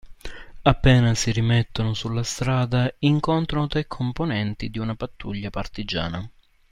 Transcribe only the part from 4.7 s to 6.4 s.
di una pattuglia partigiana.